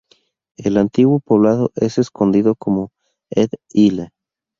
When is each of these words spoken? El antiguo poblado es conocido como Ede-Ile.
El 0.57 0.77
antiguo 0.77 1.19
poblado 1.19 1.71
es 1.75 2.09
conocido 2.09 2.55
como 2.55 2.89
Ede-Ile. 3.29 4.09